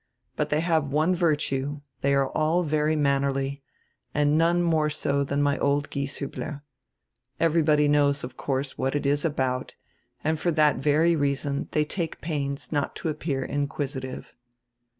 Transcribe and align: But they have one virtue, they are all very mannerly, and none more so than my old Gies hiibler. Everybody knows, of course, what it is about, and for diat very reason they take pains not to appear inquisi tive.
But 0.35 0.49
they 0.49 0.61
have 0.61 0.87
one 0.91 1.13
virtue, 1.13 1.81
they 1.99 2.15
are 2.15 2.29
all 2.31 2.63
very 2.63 2.95
mannerly, 2.95 3.61
and 4.15 4.35
none 4.35 4.63
more 4.63 4.89
so 4.89 5.23
than 5.23 5.43
my 5.43 5.59
old 5.59 5.91
Gies 5.91 6.17
hiibler. 6.17 6.63
Everybody 7.39 7.87
knows, 7.87 8.23
of 8.23 8.35
course, 8.35 8.79
what 8.79 8.95
it 8.95 9.05
is 9.05 9.23
about, 9.23 9.75
and 10.23 10.39
for 10.39 10.51
diat 10.51 10.79
very 10.79 11.15
reason 11.15 11.67
they 11.73 11.85
take 11.85 12.19
pains 12.19 12.71
not 12.71 12.95
to 12.95 13.09
appear 13.09 13.47
inquisi 13.47 14.01
tive. 14.01 14.33